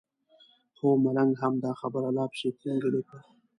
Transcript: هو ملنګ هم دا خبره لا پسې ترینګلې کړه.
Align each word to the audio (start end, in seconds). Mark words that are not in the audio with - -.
هو 0.77 0.89
ملنګ 1.03 1.31
هم 1.41 1.53
دا 1.63 1.71
خبره 1.79 2.09
لا 2.17 2.25
پسې 2.31 2.49
ترینګلې 2.59 3.01
کړه. 3.07 3.21